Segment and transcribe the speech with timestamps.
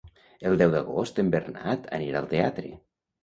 [0.51, 2.73] El deu d'agost en Bernat anirà al teatre.